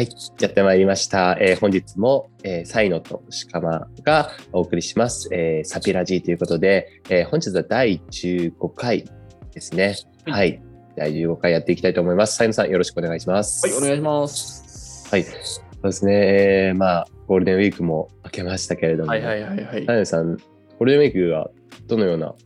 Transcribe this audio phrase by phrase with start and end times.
[0.00, 0.08] はい、
[0.40, 1.36] やってまいりました。
[1.38, 5.28] えー本日も、えーサイノとシカマがお送りします。
[5.30, 9.04] えーサピラジーということで、えー本日は第15回
[9.52, 9.96] ですね。
[10.24, 10.62] はいはい。
[10.96, 12.34] 第15回やっていきたいと思います。
[12.36, 13.66] サイノさんよろしくお願いします。
[13.66, 15.06] はい、お願いします。
[15.10, 15.22] はい。
[15.24, 16.12] そうですね。
[16.14, 19.84] えーまあ、ゴールデンウィークも明けましたけれども、はいはいはいはい。
[19.84, 21.50] サイノさん、ゴールデンウィークは
[21.88, 22.36] どのようなこ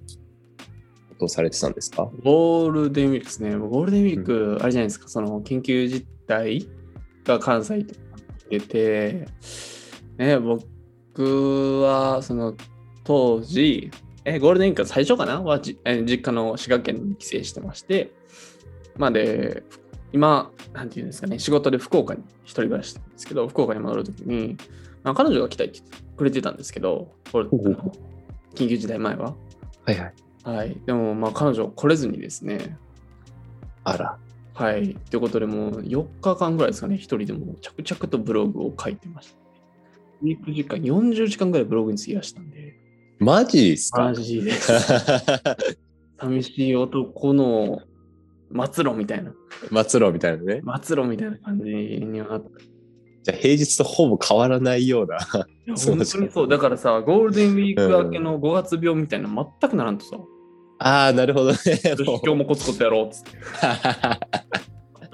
[1.20, 2.10] とをされてたんですか？
[2.24, 3.54] ゴールデンウィークですね。
[3.54, 6.66] ゴールデンウィーク、あれじゃないですか、その緊急事態
[7.24, 8.00] が関西とか
[8.50, 9.26] 出て、
[10.18, 12.54] ね、僕はその
[13.04, 13.90] 当時、
[14.24, 15.42] えゴールデンウィーク最初かな？
[15.42, 18.12] はじえ実家の滋賀県に帰省してまして、
[18.96, 19.62] まあで、
[20.12, 24.56] 今、なんていうんですかね、仕事で福岡に一人暮らししてるんですけど、福岡に戻るときに、
[25.02, 27.12] まあ、彼女が来たいって言ってくれてたんですけど、
[28.54, 29.34] 緊急事態前は。
[29.84, 30.14] はいはい。
[30.44, 30.80] はい。
[30.86, 32.78] でも、まあ、彼女来れずにですね。
[33.82, 34.18] あら。
[34.54, 34.96] はい。
[35.10, 39.40] ということで、もう4日間ぐらいですかね、一人でもう着々とブログを書いてました、ね。
[40.22, 42.76] ウィーク時間、40時間ぐらいブログに費やしたんで、
[43.18, 44.02] マジですか？
[44.04, 44.72] マジです。
[46.20, 47.82] 寂しい男の
[48.72, 49.32] 末路みたいな、
[49.84, 50.62] 末路みたいなね。
[50.82, 52.48] 末路みたいな感じにはなった。
[53.24, 55.18] じゃあ平日とほぼ変わらないような。
[55.74, 56.48] 本当にそう。
[56.48, 60.18] だからさ、ゴールデンウィーク明けの5月病みたいなの全くならんとさ、
[60.78, 61.58] ああ、なるほどね。
[61.96, 63.30] 今日もコツコツやろうっつって。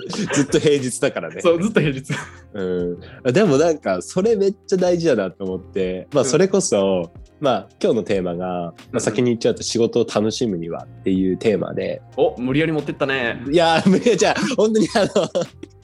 [0.34, 1.40] ずっと平日だからね。
[1.40, 2.12] そう、ずっと平日。
[2.52, 2.98] う
[3.30, 6.28] ん、でもなんかそれめっちゃ大事だなと思って、まあ、うん。
[6.28, 8.96] それこそ、まあ今日のテーマが、まうん。
[8.96, 13.42] あ、先に言っちゃうと仕事を楽しむにはっていうテーマで、お、無理やり持ってったね。
[13.50, 15.28] いやー、いやじゃあ本当にあの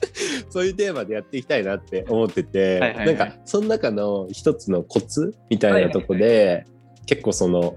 [0.49, 3.05] そういうテーマでやっていきたいなって思ってて、はいはいはい。
[3.07, 6.65] なんかその中の一つのコツみたいなとこで、
[7.05, 7.75] 結構その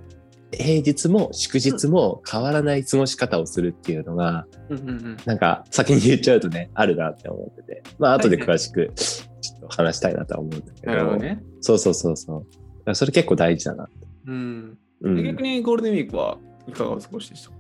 [0.53, 5.17] 平日も祝日も変わらない過ごし方をするっていうのが、うんうんうん。
[5.25, 11.43] なんか先に言っちゃうとね、あるなって思ってて、まあ後で詳しくちょっと話したいなとは思うんだけど、なるほどね。
[11.61, 12.45] そうそうそうそ
[12.87, 12.95] う。
[12.95, 13.89] それ結構大事だな。
[14.27, 14.79] うん。
[15.03, 16.37] うん、逆にゴールデンウィークは
[16.69, 17.57] いかがお過ごしでしたか？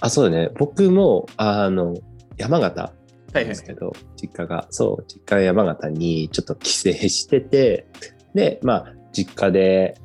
[0.00, 0.50] あ、そうだね。
[0.56, 1.96] 僕も、あの、
[2.36, 2.92] 山形は
[3.32, 3.64] いはいなんです。
[3.64, 7.86] けど、実家が、そう、実家が山形にちょっと帰省してて、
[8.34, 9.98] で、まあ、実家で、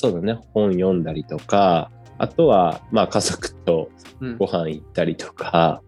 [0.00, 3.90] そうだね、本読んだりとか、あとは、まあ、家族と
[4.20, 4.38] うん。
[4.38, 5.82] ご飯行ったりとか、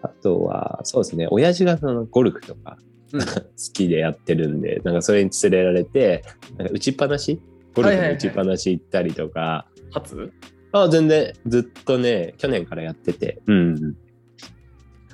[0.00, 2.78] あとは、そうですね、親父がそのゴルフとか
[3.12, 3.20] うん。
[3.20, 3.26] 好
[3.74, 6.24] きでやってるんで、なんかそれに連れられて、
[6.56, 7.38] なんか打ちっぱなし？
[7.74, 10.32] ゴルフの打ちっぱなし行ったりとか、初？
[10.72, 11.34] あ全然。
[11.46, 13.96] ずっとね、去年からやってて、うん。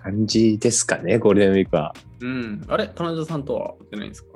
[0.01, 1.93] 感じですかね、ゴールデンウィークは。
[2.21, 2.65] うん。
[2.69, 2.89] あれ？
[2.95, 4.30] 彼女さんとは会ってないんですか？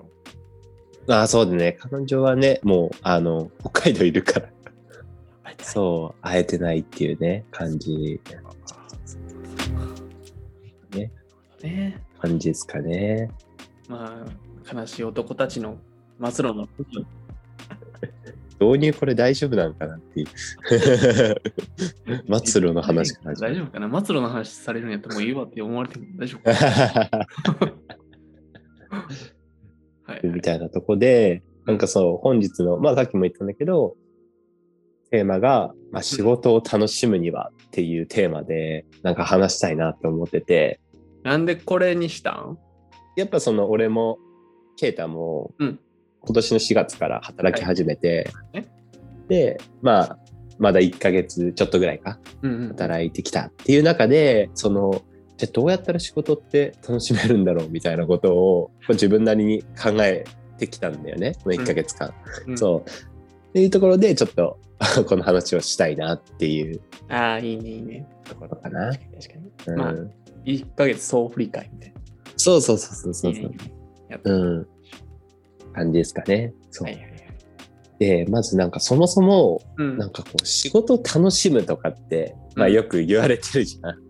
[1.08, 4.48] ああ、そうでね、彼女はね、もう、あの、北海道いるから、
[5.58, 8.20] そう、会えてないっていうね、感じ、
[10.92, 11.10] ね、
[11.62, 12.02] ね。
[12.20, 13.30] 感じですかね。
[13.88, 15.78] まあ、悲しい男たちの
[16.20, 16.68] 末路の。
[18.60, 20.26] 導入これ大丈夫なのかなっていう。
[22.46, 24.04] 末路の話から始まる大丈夫かな？
[24.04, 26.58] 末路の話されるんやったらもういいわって思われても大丈夫かな？
[28.98, 29.33] はい。
[30.22, 33.96] みたいなとこで、なんかそう、本日の、まあさっきも言ったんだけど、
[35.10, 40.80] テーマが、まあ、仕事を楽しむにはっていうテーマで、なんか話したいなって思ってて、
[41.22, 42.58] なんでこれにしたん？
[43.16, 44.18] やっぱその俺も、
[44.76, 45.78] ケイタも、うん。
[46.20, 48.66] 今年の4月から働き始めて、はい。
[49.28, 50.18] で、まあ、
[50.58, 52.18] まだ1ヶ月ちょっとぐらいか。
[52.42, 55.02] 働いてきたっていう中で、その、
[55.36, 60.24] じゃあどうやったら仕事って楽しめるんだろうみたいなことを自分なりに考え
[60.58, 62.14] てきたんだよね、この1ヶ月間。
[62.46, 62.90] うんそう。
[63.50, 64.58] っていうところで、ちょっと
[65.08, 68.06] この話をしたいなっていうああ、いいね、いいね。
[68.24, 68.88] ところかな。
[68.88, 69.08] 確か
[69.38, 69.52] に。
[69.66, 69.94] うんまあ
[70.44, 72.00] 1ヶ月総振り返りみたいな。
[72.36, 73.50] そうそうそうそうそういいね
[74.24, 74.66] うん。
[75.72, 76.52] 感じですかね。
[76.70, 76.84] そう。
[76.84, 77.14] はいはいはい。
[77.98, 84.03] で、まずなんかそもそも、うんなんかこう仕事を楽しむとかって、まあうんよく言われてるじゃん。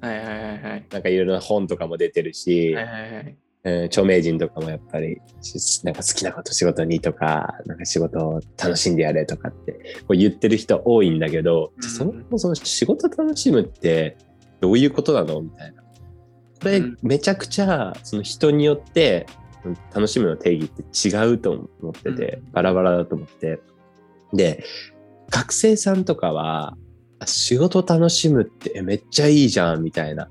[0.00, 0.86] はいはいはいはい。
[0.90, 3.36] なんかいろいろな本とかも出てるし、はいはいはい。
[3.64, 9.72] うん著名人とかもやっぱりしなんか好きなこと仕事にとか、なんか仕事を楽しんでやれとかって
[10.06, 14.16] こう言ってる人多いんだけど、うんそもそもその仕事楽しむって
[14.60, 15.82] どういうことなのみたいな。
[16.62, 19.26] これうんめちゃくちゃその人によって
[19.64, 23.58] うん楽しむの定義って違うと思ってて、うんバラバラだと思って。
[24.32, 24.62] で、
[25.30, 26.76] 学生さんとかは、あ
[27.24, 30.28] 仕事楽しむってえめっちゃいいじゃんみたいな、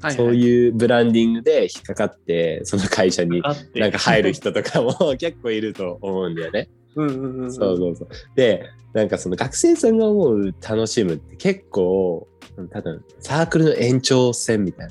[0.00, 3.42] はいそうういうブランディングで引っかかって、その会社に
[3.74, 4.32] なんか入る。
[4.32, 6.70] 人とかも 結構いると思うんだよね。
[6.96, 7.52] うんうんうん。
[7.52, 8.08] そうそうそう。
[8.34, 12.26] で、なんかその学生さんが思う楽しむって結構、
[12.70, 14.88] 多分サークルの延長線みたい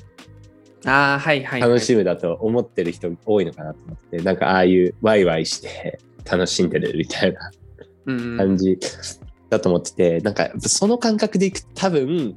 [0.84, 0.92] な。
[0.92, 1.70] ああ、はいはい、はい。
[1.70, 7.50] 楽しむだと思ってる人多いのかなと思って、なんかああいうワイワイして楽しんでるみたいな
[8.06, 8.78] うん感じ
[9.50, 12.36] だと思ってて、なんかその感覚でいくと多分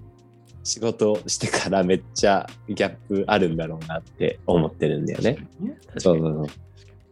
[0.64, 5.48] 仕事してからめっちゃギャップあるんだろうなって思ってるんだよね。。
[5.98, 6.48] そうそうそう。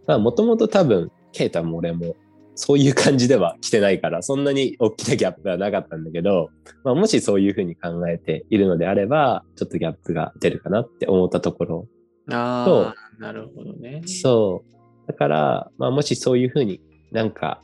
[0.08, 2.16] まあもともと多分、ケイタも俺も
[2.56, 6.50] そういう感じでは来てないから、そんなに大きなギャップはなかったんだけど、
[6.84, 11.88] まあもしそういうふうに考えているのであれば、ちょっとギャップが出るかなって思ったところ。
[12.30, 14.02] ああ、なるほどね。
[14.06, 15.08] そう。
[15.08, 16.82] だから、まあもしそういうふうに
[17.12, 17.62] なんか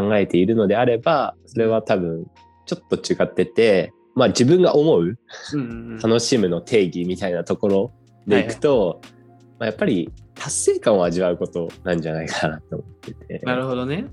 [0.00, 2.26] 考えているのであれば、それは多分
[2.66, 5.98] ちょっと違ってて、まあ自分が思ううんうんうん。
[5.98, 7.92] 楽しむの定義みたいなところ
[8.26, 9.00] でいくと、
[9.58, 14.06] まあ、やっぱり達成感を味わうことなんじゃないかなと思っててなるほどね。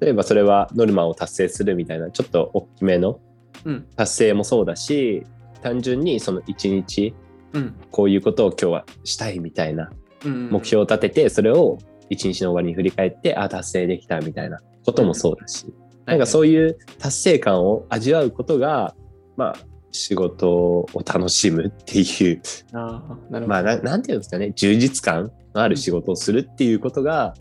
[0.00, 3.20] 例えばそれはノルマを達成するみたいなちょっと大きめの
[3.64, 3.86] うん。
[3.96, 5.22] 達成もそうだし
[5.62, 7.14] 単純にその一日
[7.52, 7.74] うん。
[7.90, 9.90] こういうことを今日はしたいみたいな
[10.24, 11.78] うん、目標を立ててそれを
[12.10, 15.66] 一日の終わりに振り返ってあ達成できたみたいなこともそうだし、
[16.06, 18.94] なんかうそういう達成感を味わうことが
[19.36, 19.56] まあ
[19.90, 22.40] 仕事を楽しむっていう
[22.72, 23.46] ああ、なるほど。
[23.48, 27.34] まあな、なんていうんですかね、充実感のある仕事をするっていうことが、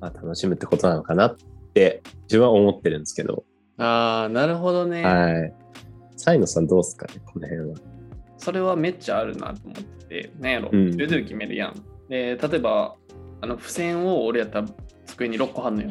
[0.00, 1.36] まあ、楽しむってことなのかなっ
[1.74, 3.44] て、自分は思ってるんですけど、
[3.78, 5.04] ああ、なるほどね。
[5.04, 5.54] はい。
[6.16, 7.76] サイノさんどうですかね、この辺は。
[8.36, 11.74] それはめっちゃあるなと思ってて、なんやろ、うんルール決めるやん。
[12.08, 12.94] で、例えば、
[13.42, 14.68] あの付箋を俺やったら
[15.06, 15.90] 机に6個貼んのよ。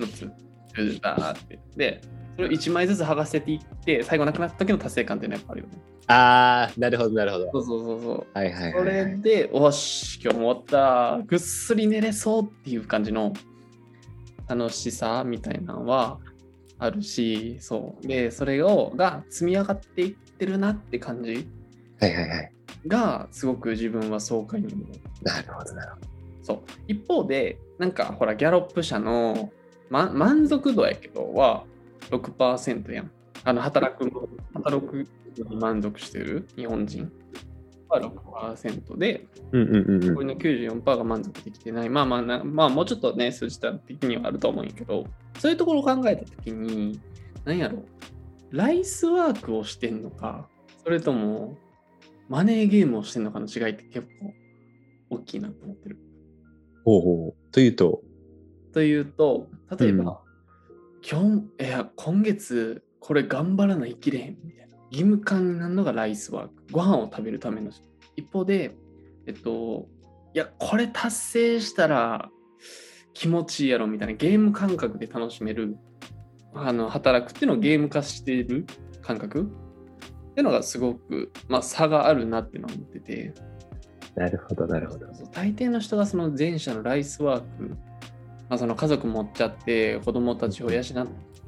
[0.00, 0.30] 6つ。
[0.76, 1.58] ルーって。
[1.76, 2.00] で、
[2.36, 5.78] それを1枚ずつ剥がせていって、最後なくなった時の達成感っていうのはやっぱあるよね。
[6.06, 7.50] あー、なるほど、なるほど。
[7.52, 8.26] そうそうそうそう。
[8.34, 9.20] はいはいそれはい。
[9.20, 11.22] で、おし、今日も終わった。
[11.26, 13.32] ぐっすり寝れそうっていう感じの
[14.48, 16.18] 楽しさみたいなのは
[16.78, 18.06] あるし、そう。
[18.06, 21.48] で、それをが積み上がっていってるなって感じ
[22.00, 22.52] はいはいはい。
[22.86, 24.88] が、すごく自分は爽快に思う。
[25.22, 26.08] なるほど、なるほど。
[26.42, 26.62] そう。
[26.88, 29.50] 一方で、なんかほら、ギャロップ社の、
[29.90, 31.64] ま、満足度やけどは
[32.10, 33.10] 6%やん。
[33.44, 34.10] あの、働く、
[34.54, 35.06] 働く
[35.36, 37.10] に満足してる日本人
[37.88, 40.14] は6%で、うんうんうんうん。
[40.14, 41.88] これの94%が満足できてない。
[41.90, 45.04] まあまあな、まあもうちょっとね、数字的にはあると思うんやけど、
[45.38, 47.00] そういうところを考えたときに、
[47.44, 47.82] 何やろ、
[48.50, 50.48] ライスワークをしてんのか、
[50.84, 51.56] それとも、
[52.28, 54.32] マネーゲームをしてんのかの違いって結構
[55.10, 55.98] 大きいなと思ってる。
[56.84, 57.52] ほうほう。
[57.52, 58.02] というと、
[58.72, 60.20] というと、例えば、
[61.08, 64.76] 今日、いや、今月、これ頑張らないきれへんみたいな。
[64.90, 66.54] 義務感になるのがライスワーク。
[66.72, 67.70] ご飯を食べるための。
[68.16, 68.76] 一方で、
[69.26, 69.88] えっと、
[70.34, 72.30] いや、これ達成したら
[73.14, 75.76] 気持ちいいやろみたいなゲーム感覚で楽しめる、
[76.54, 78.66] あの、働くっていうのをゲーム化している
[79.02, 83.34] 感覚っていうのがすごく、まあ、差があるなっていうのを思ってて、
[84.14, 85.06] なるほど、なるほど。
[85.32, 87.76] 大抵の人がその前者のライスワーク、
[88.50, 90.82] まあ、その家族持っちゃって子供たちを養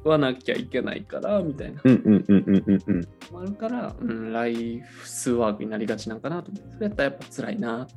[0.05, 1.81] わなきゃいけないからみたいな。
[1.83, 6.51] うんうんうんうんうんあるから、うん、ライフスワークになりがちなんかなと。
[6.51, 7.87] 思ってそれやったらやっぱ辛いな。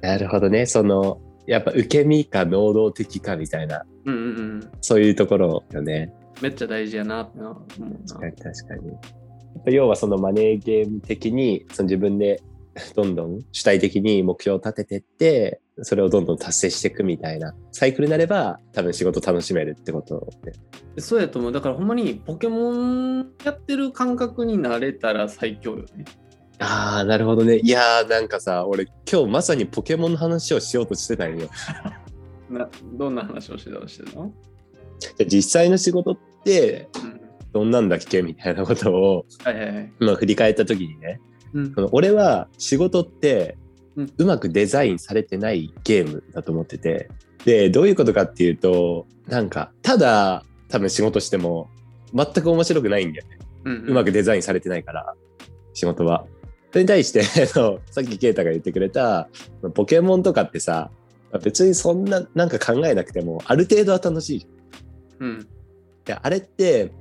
[0.00, 0.66] なるほどね。
[0.66, 4.70] その、やっぱ受け身か能動的かみたいな、うんうんうん。
[4.80, 6.12] そういうところよね。
[6.42, 7.98] めっちゃ大事やなって思うな。
[7.98, 8.74] 確かに確か
[9.64, 9.74] に。
[9.74, 12.42] 要はそのマネーゲーム的にその自分で
[12.94, 20.28] どんどん主体的に目標を立ててってそれをどんどん達成していくみたいなサイクルになれば多分仕事楽しめるってこと。
[20.44, 20.52] で。
[20.96, 21.52] でそうやと思う。
[21.52, 26.04] だからほんまにポケモンやってる感覚になれたら最強よね。
[26.60, 27.58] ああなるほどね。
[27.58, 31.48] いやーなんかさ俺今日まさにポケモンの話をしようとしてたんよ。
[32.50, 34.32] などんな話をしてたしてるの、
[34.98, 37.20] じゃあ実際の仕事ってうん、
[37.52, 38.22] どんなんだっけ？
[38.22, 41.20] みたいなことを、はいはいはい、まあ、振り返った時にね。
[41.52, 41.74] うん。
[41.92, 43.56] 俺は仕事って
[43.98, 44.12] うん。
[44.16, 47.10] うまくデザインされてないゲームだと思ってて。
[47.44, 51.70] でどういうことかっていうとなんかただ多分仕事しても
[52.12, 53.38] 全く面白くないんだよね。
[53.64, 55.14] うんうまくデザインされてないから
[55.74, 56.26] 仕事は。
[56.70, 59.28] それに対して さっきケイタが言ってくれた
[59.74, 60.90] ポケモンとかってさ
[61.42, 65.26] 別にそんななんか考えなくてもある程度は楽しいじゃん。
[65.26, 65.48] うん。
[66.04, 66.92] であれって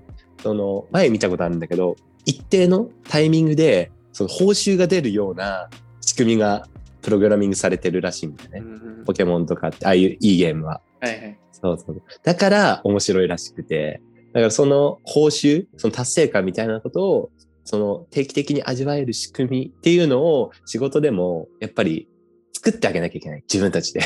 [0.41, 5.69] その前見たことあるんだけど一定のタイミングでその報酬が出るような
[6.01, 6.67] 仕組みが
[7.07, 8.59] プログラミングされてるらしいんだよね。
[8.59, 10.81] うんうんポケモンとかってああいういいゲームは。
[10.99, 12.03] はいはいそうそう。
[12.23, 14.01] だから面白いらしくて、
[14.33, 17.29] だからその報酬、その達成感みたいなことを、
[17.63, 22.09] その定期的に味わえる仕組みっていうのを仕事でもやっぱり
[22.51, 23.43] 作ってあげなきゃいけない。
[23.43, 24.01] 自分たちで。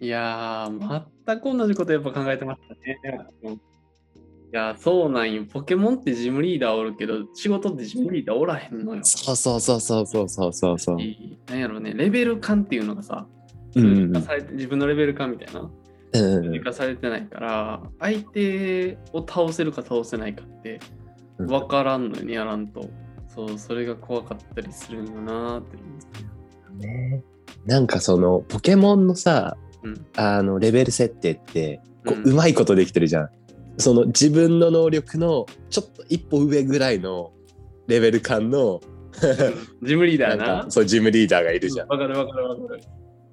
[0.00, 3.58] いいやー、全く同じことやっぱ考えてましたね。
[4.56, 5.44] や、そうなんよ。
[5.44, 9.02] ポケモンってジムリーダーおるけど、仕事ってジムリーダーおらへんのよ。
[9.04, 10.96] そうそうそうそうそうそうそうそう。
[11.50, 13.26] なんやろうね、レベル感っていうのがさ、
[13.74, 15.70] うん数値化されて自分のレベル感みたいな、うん
[16.44, 20.80] 数値化されてないから、相手を倒せるか倒せないかって
[21.38, 22.88] うん分からんのよね、やらんと。
[23.28, 27.22] そう、それが怖かったりするんよなーって思う
[27.66, 30.06] なんかそのポケモンのさうん。
[30.16, 33.30] あのレベル設定ってううまいことできてるじゃん。
[33.78, 37.32] その自分の能力のちょっと一歩上ぐらいの
[37.86, 38.80] レベル感の
[39.82, 40.64] ジムリーダーな？
[40.64, 40.70] な。
[40.70, 41.88] そうジムリーダーがいるじゃん。
[41.88, 42.82] わかるわかるわかる。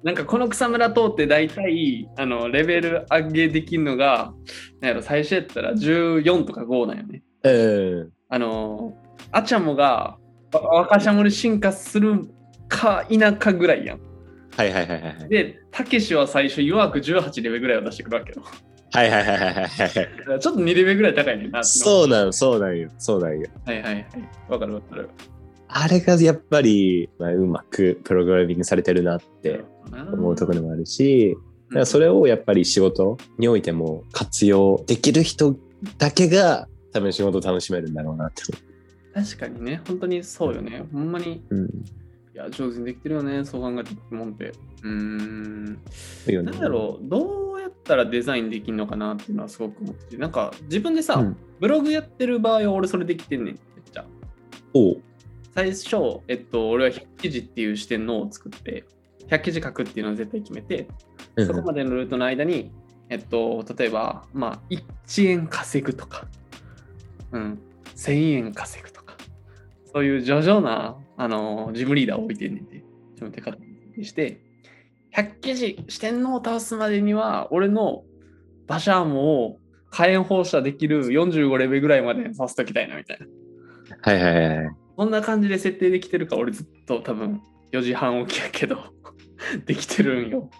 [0.02, 4.34] なんかこの草むら通って大体あのレベル上げできるのが
[4.80, 7.22] なんやろ最初やったら14とか5なんよね。
[7.42, 7.50] う
[8.04, 8.12] ん。
[8.28, 8.94] あの
[9.32, 10.18] アチャモが
[10.52, 12.28] わ若シャモに進化する
[12.68, 14.00] か否かぐらいやん。
[14.56, 15.28] はいはいはいはいはい。
[15.28, 18.42] で、たけしは最初弱く18レベルぐらいを出してくるわけよ。
[18.94, 21.64] はいはいはいはいはいちょっと2レベルぐらい高いねんな。
[21.64, 23.48] そうなんそうなんよそうなんよ。
[23.66, 24.06] はいはいはい。
[24.48, 25.10] わかるわかる。
[25.66, 29.64] あれがやっぱり、まあ、うまくプログラミングされてるなって
[30.12, 31.36] 思うところでもあるし、
[31.70, 35.56] だからそれをやっぱり仕事においても活用できる人
[35.98, 38.42] だけが多分仕事を楽しめるんだろうなって
[39.12, 40.84] 確かにね、本当にそうよね。
[40.92, 41.70] ほんまに、思う。
[42.34, 44.52] いや、上手にできてるよね、そう考えてもんって。
[44.82, 45.78] うーん。
[46.44, 47.43] なんだろう、どうや
[47.78, 51.36] ったらデザインできるのかなっていうのはすごく思ってて、なんか自分でさ、うん。
[51.60, 54.04] ブログやってる場合は俺それできてんねん、めっちゃ。
[54.74, 55.00] おう。
[55.54, 58.84] 最初、えっと、俺は100記事っていう視点のを作って、
[59.28, 60.88] 100記事書くっていうのを絶対決めて、
[61.36, 62.70] うんそこまでのルートの間に、
[63.08, 66.28] えっと、例えば、まあ、1円稼ぐとか、
[67.32, 67.58] うん、
[67.96, 69.16] 1000円稼ぐとか、
[69.92, 74.40] そういう徐々な、あの、ジムリーダーを置いてんねんて、自分で勝手にして、
[75.16, 78.04] 100記事、四天王を倒すまでには、俺の
[78.68, 79.58] 馬車アームを
[79.90, 83.26] 火炎放射できる45レベルぐらいまでさせときたいな、みたいな。
[84.02, 84.74] はいはいはいはい。
[84.96, 87.40] そんな感じで設定できてるから、俺ずっと多分
[87.72, 88.78] 4時半起きやけど、
[89.66, 90.50] できてるんよ。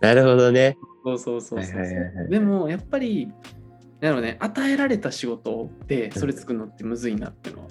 [0.00, 0.76] なるほどね。
[1.04, 2.28] そうそうそうそう。
[2.30, 3.32] でも、やっぱり、
[4.00, 7.64] なのね、与えられた仕事でそれ作るのってむずいなってのは。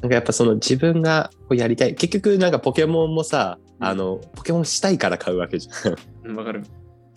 [0.00, 1.94] なんかやっぱその自分がこうやりたい。
[1.94, 6.30] 結局なんかポケモンもさ、うんあの、ポケモンしたいから買うわけじゃん。
[6.30, 6.62] うんわかる。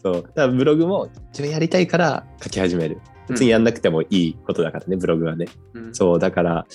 [0.02, 0.14] そう。
[0.16, 3.00] だからブログも自分やりたいから書き始める。
[3.28, 5.48] 別にやんなくてもいいことだからね、ブログはね。
[5.74, 6.66] うんそう、だから、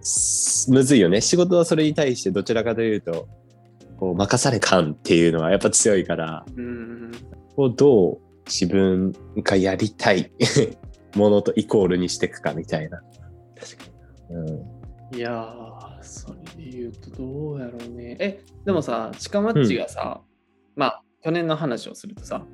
[0.00, 1.20] すむずいよね。
[1.20, 3.28] 仕事はそれに対してどちらかというと、
[3.98, 7.10] こう任され感っていうのはやっぱ強いから、うん。
[7.56, 9.12] をどう自分
[9.42, 10.30] がやりたい？
[11.16, 13.00] ものとイコールにしていくかみたいな。
[13.58, 13.90] 確か
[14.30, 15.18] うん、に。
[15.18, 15.87] いやー、
[16.70, 18.16] 言うとどうやろうね。
[18.20, 20.20] え、でもさ、近マッチがさ、
[20.76, 22.44] まあ、去年の話をするとさ、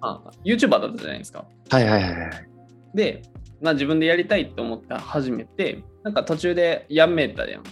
[0.00, 1.44] まあ、YouTuber だったじゃないですか。
[1.70, 2.48] はいはいはいはい。
[2.94, 3.22] で、
[3.60, 7.62] まあ自分でやりたいと思って始めて、なんか途中でやめたやん。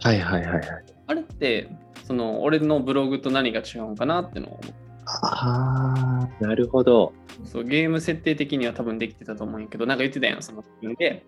[0.00, 0.64] はいはいはいはい。
[1.06, 1.70] あれって、
[2.06, 4.74] その俺のブログと何が違うのかなってのを思う
[5.06, 7.12] ああ、なるほど。
[7.44, 11.24] そうゲーム設定的には多分できてたと思うんやけど、なんか言ってたやん、その自分で、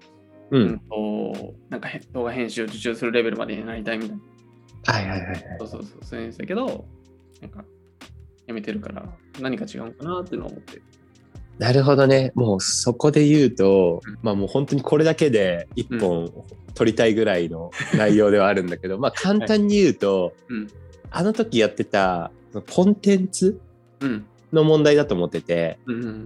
[0.50, 0.81] ううん
[1.71, 4.23] なんかへ動画編集を受注するレベルまでになりたいみたいな。
[4.93, 5.43] はいはいはいはい。
[5.59, 6.85] そうそうそう、そういうんだけど、
[7.41, 7.65] なんか、
[8.47, 9.05] やめてるから、
[9.41, 10.81] 何か違うのかなっていうのを思って。
[11.59, 12.33] なるほどね。
[12.35, 16.31] もうそこで言うと、うんまあもう本当にこれだけで一本
[16.75, 20.69] 取りたいぐらいの内容ではあるんだけど、まあ簡単に言うと、うん
[21.11, 22.31] あの時やってた
[22.71, 23.61] コンテンツ
[24.00, 24.26] うん。
[24.53, 26.25] の問題だと思ってて、うんうん。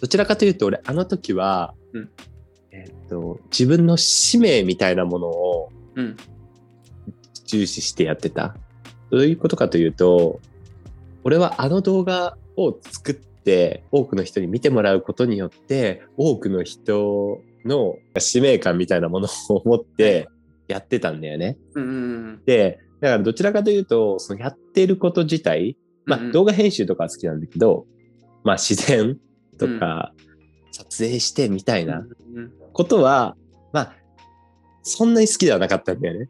[0.00, 2.10] どちらかというと俺あの時は、うん
[2.72, 6.16] えっと自分の使命みたいなものをうん。
[7.50, 8.54] 重視してやってた。
[9.10, 10.40] どういうことかというと、
[11.24, 20.28] 俺はあの動画を作って多くの人に見てもらうことによって、多くの人の使命感みたいなものを持って
[20.68, 21.58] やってたんだよね。
[21.74, 21.86] うんう
[22.32, 27.86] んで、だからどちらかというと、そのやってること自体、まあうんうん動画編集とかは好きなんだけど、
[28.44, 29.18] まあ自然
[29.58, 30.12] とか
[30.90, 32.04] 撮影してみたいな
[32.34, 32.52] うん。
[32.72, 33.36] ことは、
[33.72, 33.94] まあ、
[34.82, 36.28] そんなに好きではなかったんだよね。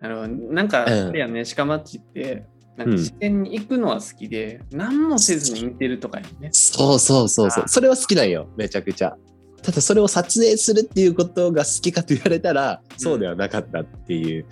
[0.00, 0.28] なるほど。
[0.28, 2.44] なんか、うんあれやね、鹿マッチって、
[2.76, 6.48] なんうんか視点に行くのは好きで、何もせずに見てるとかやね。
[6.52, 7.64] そうそうそうそう。
[7.64, 8.48] あそれは好きなんよ。
[8.56, 9.16] めちゃくちゃ。
[9.62, 14.46] ただそれを撮影するっていうことが好きかと言われたら、そうではなかったっていう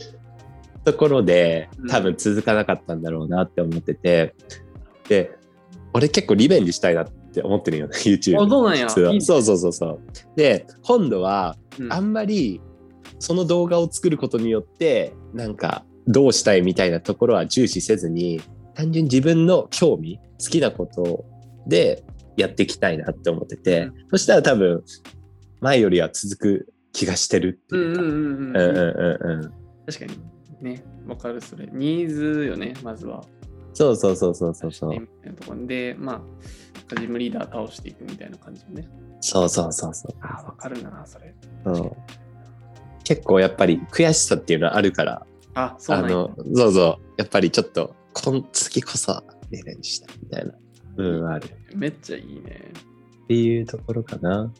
[0.84, 4.34] ところでうん、多分続かなかったんだろうなって思ってて。
[5.08, 5.32] で、
[5.92, 8.42] 俺結構リベンジしたいなって思ってるよね、 YouTube。
[8.42, 8.86] あ、そうなんや。
[8.86, 10.00] 実はいいねそうそうそうそう。
[10.36, 12.60] で、今度はうんあんまり
[13.18, 18.40] その動画を作ることによってなんかどうしたいみたいなところは重視せずに
[18.74, 21.24] 単純に自分の興味好きなこと
[21.66, 22.02] で
[22.36, 24.82] やっていきたいなって思ってて、うんそしたら多分
[25.60, 28.02] 前よりは続く気がしてるっていうか。
[28.02, 29.52] うんうんうんうんうんうんうん。
[29.86, 30.18] 確かに
[30.60, 31.68] ね、わかるそれ。
[31.72, 33.22] ニーズよね、まずは。
[33.74, 35.00] そうそうそうそうそうそう。
[35.00, 38.88] みたいなところで、まあ、ジムリーダー倒していくみたいな感じよね。
[39.20, 40.16] そうそうそうそう。
[40.20, 41.34] ああ、わかるな、それ。
[41.64, 41.96] そう
[43.04, 50.52] 結構やっぱり悔しさっていうのはあるから、あ、そうなんやあの、そうそう、やっぱりちょっと、この次こそレレにしたみたいな
[50.96, 51.46] 部分はある。
[51.46, 52.72] っめっちゃいいね。
[53.28, 54.52] ていうところかな。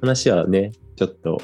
[0.00, 1.40] 話はね、ちょっと、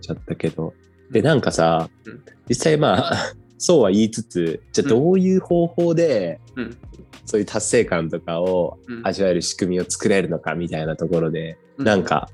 [0.00, 0.74] ちゃったけど。
[1.10, 6.76] で、なんかさうん、実際まあ、そうは言いつつ、じゃあどういう方法で、うん。
[7.26, 12.30] そういう達成感とかをうん味わえる仕組みを作れるのかみたいなところで、うなん、か、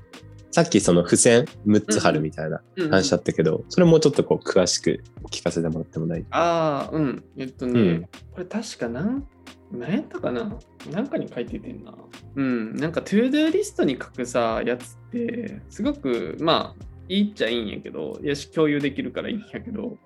[0.51, 7.23] さっきその付箋6つ貼るみたいな話だったけど、それもうちょっとこう詳しく聞かせてもらっても大丈ああ、うん。
[7.35, 8.01] えっとね、うん
[8.31, 9.27] これ確かなん、
[9.71, 10.57] 何やったかな？
[10.91, 11.93] なんかに書いててんな。
[12.35, 12.75] うん。
[12.75, 19.97] なんか、 To Do リストに書くさ、やつって、すごく、まあ、いいっちゃいいんやけど、よし、共有できるからいいんやけど、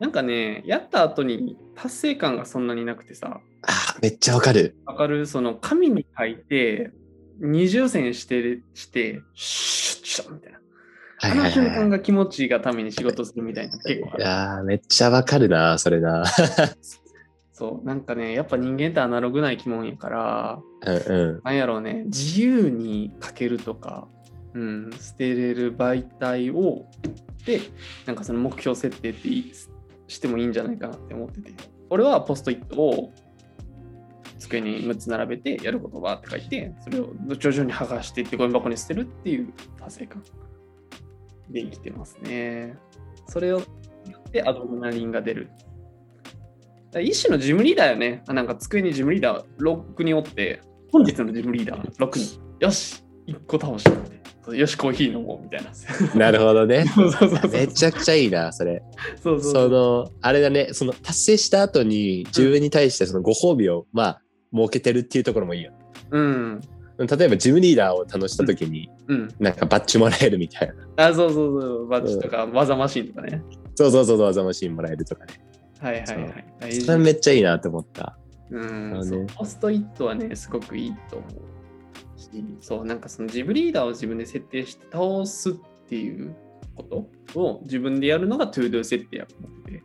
[0.00, 4.74] なんかね、やった後に達成感がそんなになくてさ、ああ、めっちゃわかる。
[4.86, 5.26] わかる？
[5.26, 6.90] その紙に書いて、
[7.38, 10.58] 二重線して、して、シュッシュッみたいな。
[10.58, 11.64] はいあの瞬。
[11.66, 14.22] 間が気持ちいいがために仕事するみたいな結構あいる。
[14.22, 16.24] やーめっちゃわかるな、それな。
[17.52, 21.40] そう、なんかね、やっぱ人間ってアナログな生き物やから、うんうん。
[21.44, 24.08] なんやろうね、自由に書けるとか、
[24.54, 26.86] うん、捨てれる媒体を、
[27.44, 27.60] で、
[28.06, 29.52] なんかその目標設定っていい
[30.10, 31.52] してもいいんじゃないかなって思ってて。
[31.88, 33.12] 俺はポストイットを
[34.38, 40.22] 机に6つ並べて、やることはって書いて、それを徐々に剥がしていってゴミ箱に捨てるっていう達成感
[41.50, 42.76] で生きてますね。
[43.28, 43.64] それをや
[44.18, 45.50] ってアドレナリンが出る。
[47.00, 48.24] 一種のジムリーダーよね。
[48.26, 52.40] なんか机にジムリーダー6人おって、本日のジムリーダー6人。
[52.58, 54.19] よし !1 個倒したって。
[54.48, 55.70] よし、コーヒー飲もうみたいな。
[56.14, 56.86] なるほどね。
[56.94, 57.50] そうそうそう。
[57.50, 58.82] めちゃくちゃいいな、それ。
[59.22, 64.22] そうそうその、あれだね、その達成した後に自分に対してそのご褒美を、まあ、
[64.54, 65.72] 設けてるっていうところもいいよ。
[66.10, 66.60] うん。
[66.98, 69.28] 例えばジムリーダーを倒した時に、うん。
[69.38, 71.08] なんかバッジもらえるみたいな。
[71.08, 71.88] あ、そうそうそう。
[71.88, 73.42] バッジとか、技マシンとかね。
[73.74, 75.34] そうそうそう技マシンもらえるとかね。
[75.80, 76.02] はいはい
[76.62, 76.72] はい。
[76.74, 78.16] それめっちゃいいなって思った。
[78.50, 81.36] うん、そうねポストイットはね、すごくいいと思うし。
[82.60, 85.54] そう、なんかそのジムリーダーを自分で設定して倒すっ
[85.88, 86.34] ていう
[86.74, 87.40] こと？
[87.40, 89.82] を自分でやるのが To Do 設定やと思ってて。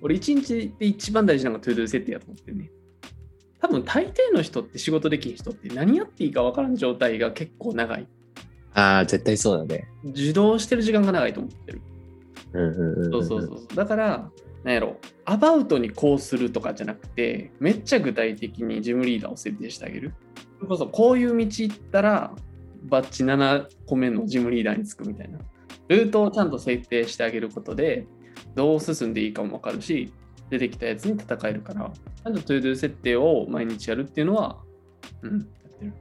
[0.00, 2.70] 俺一日で一番大事なのが To Do 設定やと思ってね。
[3.60, 8.06] 多分大抵の人って仕事できん人って何やっていいか分からん状態が結構長い。
[8.74, 9.88] ああ、絶対そうだね。
[10.04, 11.82] 受動してる時間が長いと思ってる。
[12.52, 13.10] うんうんうんうん。
[13.10, 13.74] そうそうそうそう。
[13.74, 14.30] だから、
[14.62, 20.14] なんやろ、アバウトにこうするとかじゃなくて、めっちゃ具体的にジムリーダーを設定してあげる。
[20.58, 22.32] それこそ、こういう道行ったら、
[22.84, 25.38] バッチ7個目のジムリーダーにつくみたいな。
[25.88, 28.06] ルートをちゃんと設定してあげることで、
[28.54, 30.12] どう進んでいいかもわかるし、
[30.50, 34.58] 出てきたやつに戦えるから、ちゃんと To Do 設定を毎日やるっていうのは、
[35.22, 35.92] うん、やってる。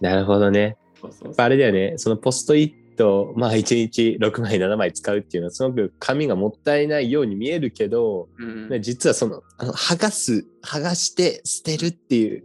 [0.00, 0.76] なるほどね。
[1.36, 12.44] あれだよね、そのポストイット、まあ1日6枚、7枚使うっていうのは、すごく紙がもったいないように見えるけど、うんね実はその、あの剥がす、剥がして捨てるっていう、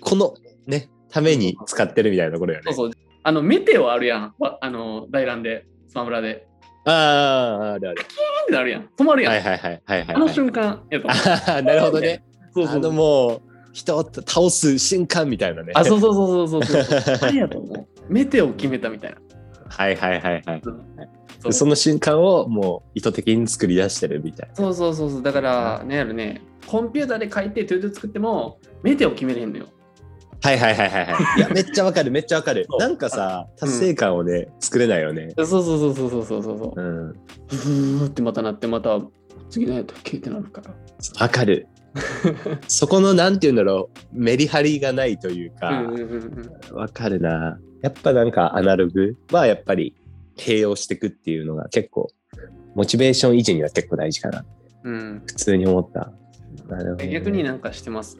[0.00, 0.34] この
[0.66, 2.72] ね、ために使ってるみたいなところよね。
[2.72, 3.02] そうそう。
[3.22, 4.34] あの、メテオあるやん。
[4.38, 6.46] わあの、大乱で、スマブラで。
[6.86, 8.00] ああ、あるある。
[8.02, 8.88] ってなるやん。
[8.96, 9.32] 止まるやん。
[9.32, 10.16] はいはいはいはいはい。
[10.16, 11.18] あの瞬間やと思う。
[11.28, 12.24] ああ、なるほどね。
[12.54, 15.72] そうそうあのもう、人を倒す瞬間みたいなね。
[15.74, 17.18] あ、そうそうそうそうそうそう。
[17.22, 17.86] あれやと思う。
[18.08, 19.18] メテオ決めたみたいな。
[19.68, 20.62] はいはいはいはい。
[21.40, 24.54] そうその瞬間をもう意図的に作り出してるみたいな。
[24.54, 25.22] そうそうそうそう。
[25.22, 29.66] だから、ねやるね、コンピューターで書いて To Do 作っても、メテオ決めれへんのよ。
[30.42, 31.38] はいはいはいはいはい。
[31.38, 32.76] いや、めっちゃわかる、めっちゃわかるそ。
[32.76, 35.32] うなんかさ、達成感をね、作れないよね。
[35.36, 36.80] そうそうそうそうそうそうそう。
[36.80, 37.12] うん。
[37.12, 39.00] ブーってまたなって、また
[39.48, 40.74] 次のやったっけってなるから。
[41.20, 41.66] わかる。
[42.68, 46.76] そこの、なんて言うんだろう、メリハリがないといううんかう、んうんうん。
[46.76, 47.58] わかるな。
[47.82, 49.94] やっぱなんかアナログはやっぱり
[50.36, 52.10] 併用していくっていうのが結構、
[52.74, 54.44] モチベーション維持には結構大事かな。
[54.82, 56.12] うん、普通に思った。
[56.68, 58.18] なるほどね逆になんかしてます？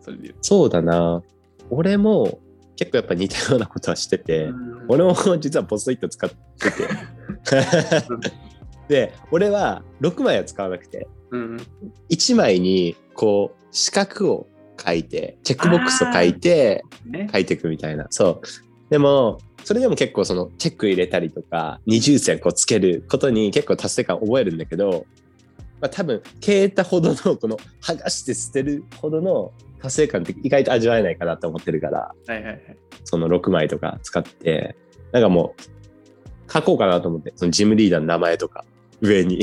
[0.00, 1.22] それで言うそうだな。
[1.70, 2.40] 俺も
[2.76, 6.36] 結構やっぱ似たようなことはしてて、うん俺も実はポストイット使って
[6.72, 6.88] て。
[8.88, 11.56] で、俺は6枚は使わなくて、うん
[12.10, 14.48] 1枚にこう四角を
[14.84, 17.28] 書いて、チェックボックスを書いて、ね。
[17.32, 18.06] 書いていくみたいな。
[18.10, 18.90] そう。
[18.90, 25.06] でも、それでも結構そのチェック入れたりとか、二重線こうつけることに結構達成感覚えるんだけど、
[25.80, 32.76] まあ多分、消えたほどの、この剥がして捨てるほどの達成感って意外と味わえないかなと思ってるから、はいはいはい。
[33.04, 34.76] その6枚とか使って、
[35.12, 38.64] なんかもう、書こうかなと思って、そのジムリーダーの名前とか、
[39.00, 39.40] 上に。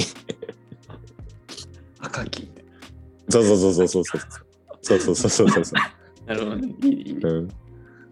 [1.99, 2.51] 赤木。
[3.29, 4.21] そうそうそうそうそうそう。
[4.81, 5.79] そうそうそうそうそうそう。
[6.27, 6.73] なるほどね。
[6.83, 7.19] いい。
[7.19, 7.49] うん。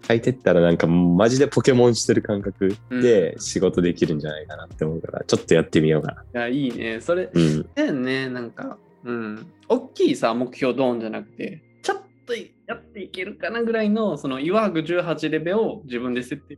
[0.07, 6.23] 書いてったらなんかマジでポケモンしてる感覚で仕事できるんじゃないかなって思うから、ちょっとやってみようかな。
[6.23, 7.01] いや、いいね。
[7.01, 7.69] それ、うん。
[7.75, 9.47] だよね、なんか、うん。
[9.67, 16.57] 大きいさ、目標ドーンじゃなくて、ちょっとやっていけるかなぐらいの、その、いわく18レベルを自分で設定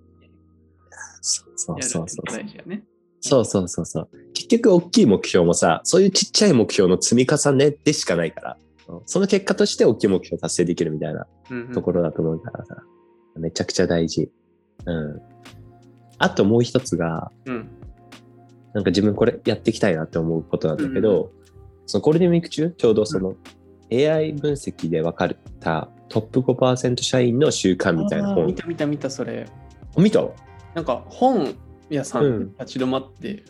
[1.22, 2.84] そうそうそうそうね。
[3.20, 4.10] そうそうそうそう。
[4.34, 8.58] 結局大きい目標もさ、そういうちっちゃい目標の積み重ねでしかないから、
[9.06, 12.84] その結果として大きい目標達成できるみたいなうんうんところだと思うからさ、
[13.38, 14.32] めちゃくちゃ大事。
[14.86, 15.22] うん。
[16.18, 17.70] あともう一つが、うん。
[18.74, 21.32] なんか自分これやっていきたいなって思うことなんだけど、
[21.86, 23.36] そのゴールデンウィーク中、ちょうどその
[23.92, 28.56] AI 分析で分かったトップ5%社員の習慣みたいな本見。
[28.56, 29.48] た見た見た、それ。
[29.98, 30.22] 見た？
[30.76, 31.56] なんか、本
[31.90, 33.44] 屋さうんん立ち止まって、ペ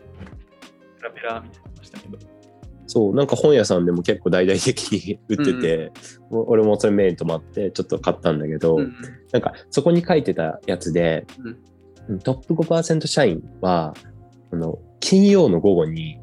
[1.02, 2.17] ラペラみたいなましたけど。
[2.88, 5.91] そう、なんか本屋さんでも結構大々的に 売ってて、
[6.30, 8.93] もう俺もそれ目に留まってちょっと買ったんだけど、うん
[9.32, 11.26] なんかそこに書いてたやつで、
[12.08, 12.19] うん。
[12.19, 13.93] トップ5%社員は、
[14.52, 16.17] あの金曜の午後に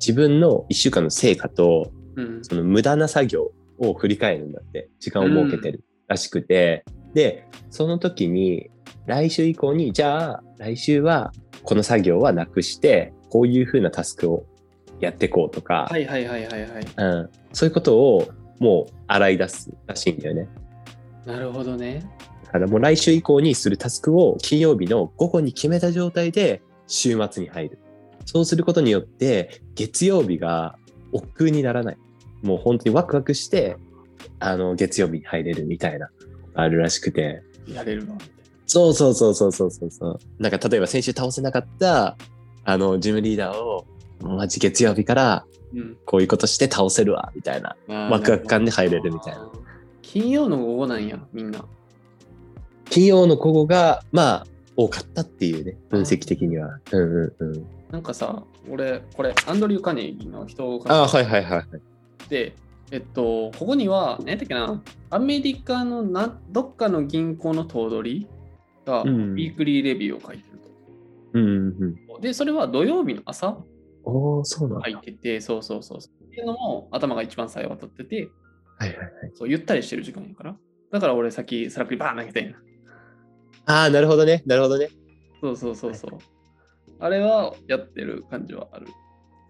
[0.00, 2.38] 自分の1週間の成果とうん。
[2.42, 8.70] その無駄な作業を振り返るんだって、時間を設けてるらしくて、で、その時に
[9.06, 14.46] 来週以降に、じゃあ来週はこの作業はなくして、こういう風なタスクを
[15.00, 16.86] やっていこうとか、はいはいはいはいはい。
[16.96, 20.48] うん、そういうことをもう洗い出すらしいんだよね。
[21.24, 22.02] なるほどね。
[22.46, 27.78] だからもう来週以降にするタスクを金曜日の午後に決めた状態で週末に入る。
[28.24, 30.76] そうすることによって月曜日が
[31.12, 31.98] 億劫にならない。
[32.42, 33.76] もう本当にワクワクして、
[34.38, 36.08] あの、月曜日に入れるみたいな、
[36.54, 37.42] あるらしくて。
[37.66, 38.16] やれるわ。
[38.66, 40.18] そうそうそうそうそうそうそう。
[40.38, 42.16] なんか例えば先週倒せなかった、
[42.64, 43.86] あの、ジムリーダーを、
[44.22, 45.96] マジ月曜日からうん。
[46.06, 47.76] こういうことして倒せるわ、みたいな。
[48.10, 49.50] ワクワク感で入れるみたいな。
[50.02, 51.64] 金曜の午後なんや、みんな。
[52.88, 56.78] 金曜の午後が、まあ、多かったっていうね、分析的には。
[56.90, 57.66] うんうんうん。
[57.90, 61.66] なんかさ、俺、これ、アンドリュー・カネギーの人あがはいはいはいはい。
[62.30, 62.54] で、
[62.90, 68.26] えっと、ここには、何やったっけな、アメリカのなどっかの銀行の頭取
[68.86, 70.58] が、ウうんィークリーレビューを書いてる
[71.34, 71.96] うんうんうん。
[72.06, 72.18] と。
[72.20, 73.58] で、それは土曜日の朝
[74.04, 74.90] そうなんだ。
[74.90, 75.98] 書いてて、そうそうそう。
[75.98, 78.28] っていうのも頭が一番最後渡ってて、
[78.78, 79.10] はいはいはい。
[79.34, 80.56] そうゆったりしてる時間やから。
[80.92, 82.56] だから俺、さっき Slack にバーン投げたんや。
[83.66, 84.42] ああ、なるほどね。
[84.46, 84.88] なるほどね。
[85.40, 86.10] そうそうそうそう。
[87.00, 88.86] あれはやってる感じはある。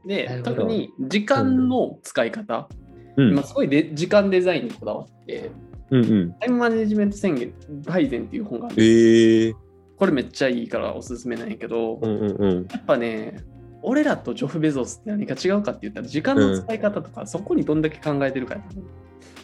[0.04, 2.68] なで特に時間の使い方、
[3.16, 3.30] うん。
[3.32, 5.50] 今すごいで時間デザインにこだわって、
[5.90, 6.32] うんうん。
[6.40, 7.52] タイムマネジメント宣言、
[7.86, 8.76] バイゼンっていう本がある。
[8.82, 9.54] ええー。
[9.96, 12.66] これめっちゃいいからおすすめなんやけど、うんうんうん。
[12.70, 13.38] やっぱね、
[13.82, 18.60] 俺らとジョフ・ベゾスって何か違うかって言ったら、時間の使い方とか、そこにどんだけ考えてるかう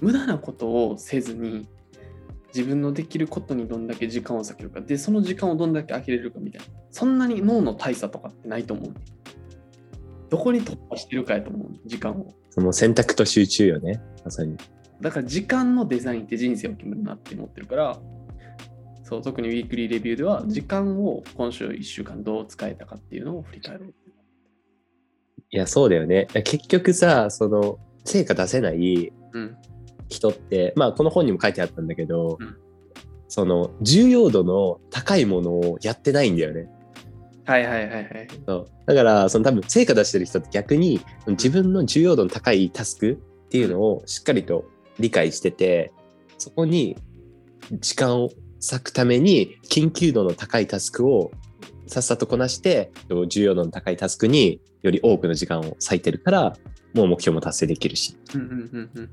[0.00, 1.68] 無駄なことをせずに、
[2.54, 6.66] 自分のできることにどんだけ時間を割けるか、で、その時間をどんだけ空けれるかみたいな。
[6.90, 8.94] そんなに脳の大差とかってないと思うね。
[10.30, 12.28] どこに突破してるかやと思う、時間を。
[12.50, 14.00] その選択と集中よね。
[14.24, 14.56] まさに。
[15.00, 17.98] だから時間のデザインって人生を決めるなって思ってるから、
[19.02, 23.94] そう、特にウィークリーレビューでは、時間を今週1週間どう使えたかっていうのを振り返ろう
[25.54, 26.26] いや、そうだよね。
[26.44, 29.56] 結局さ、その、成果出せないうん。
[30.08, 32.56] 人って、まあ、この本にも書いてあったんだけど、うん
[33.28, 36.68] その、重要度の高いものをやってないんだよね。
[37.46, 38.28] はいはいはいはい。
[38.46, 43.12] そうだから、その多分成果出してる人って逆に自分の重要度の高いタスク
[43.46, 44.66] っていうのをしっかりと
[44.98, 45.92] 理解してて、
[46.38, 46.96] そこに
[47.72, 51.32] 時間を割くために緊急度の高いタスクを
[51.86, 52.92] さっさとこなして、
[53.28, 56.56] 重要度の高いタスクにより多くの時間を割いてるから、
[56.94, 59.10] もう目標も達成できるし、うんうんうんうん。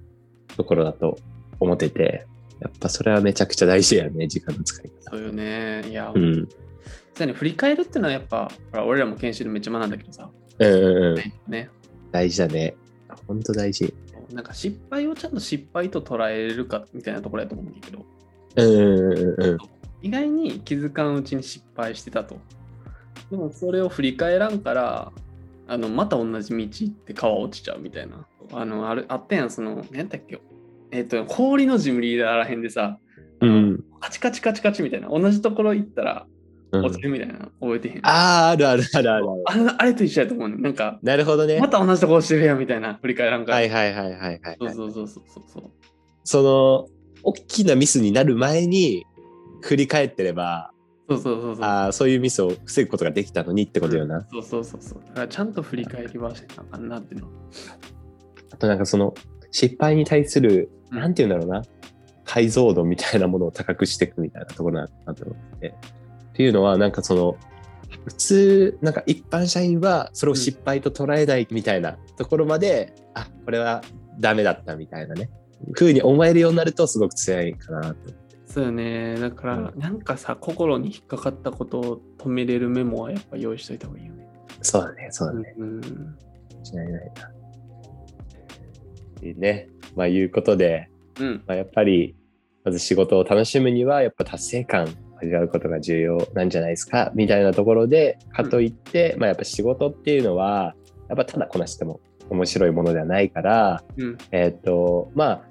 [0.56, 1.18] ところだと
[1.60, 2.26] 思ってて、
[2.60, 5.12] やっぱそれはめちゃくちゃ大事やね、時間の使い方。
[5.12, 5.84] そうよね。
[5.90, 6.36] いや、うん。
[6.36, 6.48] そう
[7.22, 8.52] やね、振り返るっていうのはやっぱ、
[8.86, 10.30] 俺らも研修でめっちゃ学んだけどさ、
[10.60, 11.52] うんうんうん。
[11.52, 11.70] ね。
[12.12, 12.76] 大事だね。
[13.28, 13.94] ほんと大事。
[14.32, 18.06] なんか失敗をちゃんと失敗と捉えれるかみたいなところやと思うんだけど、
[18.56, 19.58] うんうんうんうん。
[20.02, 22.38] 意外に気づかんうちに失敗してたと。
[23.32, 25.12] でもそれを振り返らんから、
[25.68, 28.26] あのまた同じ道行って川落ちちゃうみたいな。
[28.52, 30.42] あの、あるあったやん、その、何やったっけ？
[30.92, 33.00] えっ、と、氷のジムリーダーらへんでさ、
[33.40, 33.84] うん。
[34.02, 36.26] カチカチカチカチみたいな、同じところ行ったら
[36.74, 38.00] うん落ちるみたいな、覚えてへん。
[38.06, 39.72] ああ、あるあるあるあるある。
[39.78, 40.58] あれと一緒やと思うね。
[40.58, 41.58] なんか、なるほどね。
[41.60, 43.58] また同じとこ落ちてるやんみたいな、振り返らんから。
[43.58, 44.58] はいはいはいはいはい、はい。
[44.60, 45.64] そうそうそうそうそうそう。
[46.26, 46.88] その、
[47.24, 49.06] 大きなミスになる前に
[49.62, 50.71] 振り返ってれば、
[51.18, 51.64] そうそうそうそう。
[51.66, 54.26] ああ、そういうミスを防ぐことができたのにってことよな。
[54.32, 55.02] そうそうそうそう。
[55.08, 57.28] だからちゃんと振り返りはせなあかんなっていうの。
[58.52, 59.14] あとなんかその
[59.52, 61.64] 失敗に対する、うんなんて言うんだろうな、
[62.26, 65.68] 解像度みたいなものを高くしていくみたいなところなのかなと思って。
[65.70, 67.38] っていうのは、なんかその、
[68.06, 73.82] 普通、なんか一般社員はそれを失敗と捉えないみたいなところまで、あ、これは
[74.20, 75.30] ダメだったみたいなね、
[75.74, 77.96] ふうに思えるようになるとすごく強いかなと。
[78.52, 79.18] そうよね。
[79.18, 84.28] だから、うなんかさ、心に引っかかったことを止めれるメモはやっぱ用意しといた方がいいよね。
[84.62, 85.56] そうだね、そうだね。
[85.58, 85.80] うん。
[85.80, 87.32] 間違いないな。
[89.30, 89.70] いいね。
[89.96, 91.44] まあ、いうことで、うん。
[91.48, 92.14] まあ、やっぱり、
[92.66, 100.76] まず仕事を楽しむには、やっぱ達成感味わうことが重要なんじゃないですか、みたいなところで、かといって、まあ、やっぱ仕事っていうのは、
[101.08, 104.18] やっぱただこなしても面白いものではないから、うん。
[104.32, 105.42] えっ、と、まあ、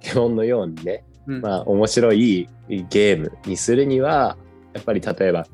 [0.00, 1.40] 基本のようにね、うん。
[1.40, 4.36] まあ、面白いゲームにするには、
[4.72, 5.46] やっぱり例えば、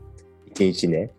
[0.46, 1.12] 一日ね、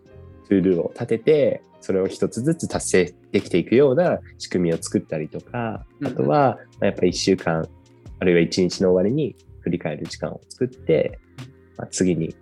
[0.48, 7.66] トゥールを立てて、それを一つずつ達成できていくような仕組みを作ったりとか、うんあとは、まあやっぱり一週間、
[8.18, 11.18] あるいは一日の終わりに振り返る時間を作って、
[11.76, 12.34] まあ、次に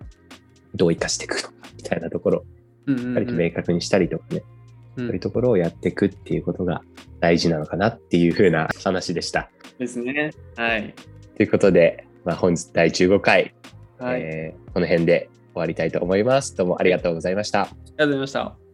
[0.75, 2.45] どう生かしていくのかみたいなところ
[2.85, 4.59] と明確にしたりとかね、うん
[4.97, 6.81] そういうところをやっていくっていうことが
[7.21, 9.49] 大事なのかなっていうふうな話でした。
[9.77, 10.31] ですね。
[10.57, 10.93] はい。
[11.39, 13.55] ということで、まあ、本日第15回、
[13.97, 14.13] はい。
[14.15, 16.55] ありえーこの辺で終わりたいと思います。
[16.55, 17.59] どうもありがとうございました。
[17.61, 18.68] がとうございました。